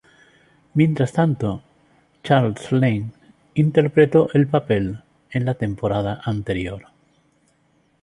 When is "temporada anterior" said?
5.53-6.87